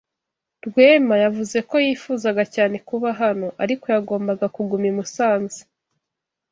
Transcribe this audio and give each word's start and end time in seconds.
Rwema 0.65 1.15
yavuze 1.23 1.57
ko 1.69 1.75
yifuzaga 1.85 2.43
cyane 2.55 2.75
kuba 2.87 3.09
hano, 3.21 3.47
ariko 3.63 3.85
yagombaga 3.93 4.45
kuguma 4.55 4.85
i 4.91 4.93
Musanze. 4.97 5.61